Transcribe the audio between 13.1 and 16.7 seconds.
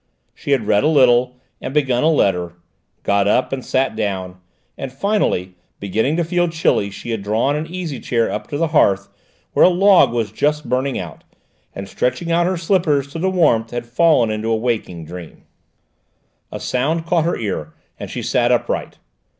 the warmth had fallen into a waking dream. A